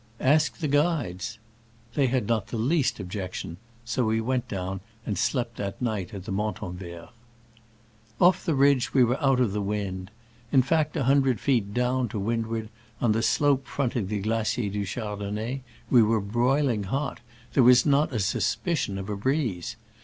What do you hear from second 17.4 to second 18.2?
there was not a